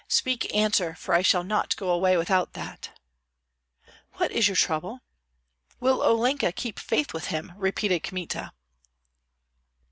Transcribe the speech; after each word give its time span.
Speak, 0.07 0.51
answer, 0.51 0.95
for 0.95 1.13
I 1.13 1.21
shall 1.21 1.43
not 1.43 1.75
go 1.75 1.91
away 1.91 2.17
without 2.17 2.53
that!" 2.53 2.99
"What 4.13 4.31
is 4.31 4.47
your 4.47 4.57
trouble?" 4.57 5.01
"Will 5.79 6.01
Olenka 6.01 6.51
keep 6.51 6.79
faith 6.79 7.13
with 7.13 7.27
him?" 7.27 7.51
repeated 7.55 8.01
Kmita. 8.01 8.51